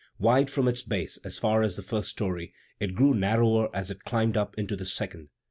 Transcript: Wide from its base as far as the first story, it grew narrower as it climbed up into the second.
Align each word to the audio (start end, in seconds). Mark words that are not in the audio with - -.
Wide 0.17 0.49
from 0.49 0.67
its 0.67 0.81
base 0.81 1.17
as 1.17 1.37
far 1.37 1.61
as 1.61 1.75
the 1.75 1.83
first 1.83 2.09
story, 2.09 2.55
it 2.79 2.95
grew 2.95 3.13
narrower 3.13 3.69
as 3.71 3.91
it 3.91 4.03
climbed 4.03 4.35
up 4.35 4.57
into 4.57 4.75
the 4.75 4.83
second. 4.83 5.29